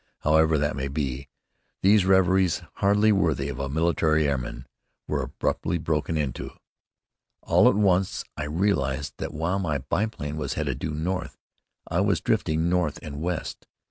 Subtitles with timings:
[0.21, 1.27] However that may be,
[1.83, 4.65] these reveries, hardly worthy of a military airman,
[5.07, 6.49] were abruptly broken into.
[7.43, 11.37] All at once, I realized that, while my biplane was headed due north,
[11.87, 13.67] I was drifting north and west.